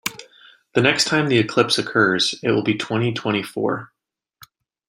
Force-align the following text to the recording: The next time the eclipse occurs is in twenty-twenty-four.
The 0.73 0.81
next 0.81 1.05
time 1.05 1.27
the 1.29 1.37
eclipse 1.37 1.77
occurs 1.77 2.33
is 2.41 2.41
in 2.43 2.77
twenty-twenty-four. 2.79 3.93